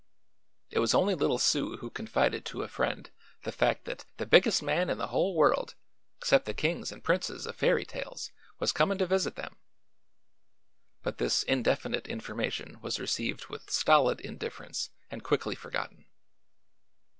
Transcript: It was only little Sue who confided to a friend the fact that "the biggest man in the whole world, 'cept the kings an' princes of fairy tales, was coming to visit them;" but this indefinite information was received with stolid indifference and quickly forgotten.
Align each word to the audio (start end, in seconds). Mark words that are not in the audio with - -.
It 0.71 0.79
was 0.79 0.95
only 0.95 1.13
little 1.13 1.37
Sue 1.37 1.77
who 1.77 1.91
confided 1.91 2.43
to 2.45 2.63
a 2.63 2.67
friend 2.67 3.11
the 3.43 3.51
fact 3.51 3.85
that 3.85 4.03
"the 4.17 4.25
biggest 4.25 4.63
man 4.63 4.89
in 4.89 4.97
the 4.97 5.09
whole 5.09 5.35
world, 5.35 5.75
'cept 6.23 6.47
the 6.47 6.55
kings 6.55 6.91
an' 6.91 7.01
princes 7.01 7.45
of 7.45 7.55
fairy 7.55 7.85
tales, 7.85 8.31
was 8.57 8.71
coming 8.71 8.97
to 8.97 9.05
visit 9.05 9.35
them;" 9.35 9.57
but 11.03 11.19
this 11.19 11.43
indefinite 11.43 12.07
information 12.07 12.81
was 12.81 12.99
received 12.99 13.45
with 13.45 13.69
stolid 13.69 14.19
indifference 14.21 14.89
and 15.11 15.23
quickly 15.23 15.53
forgotten. 15.53 16.07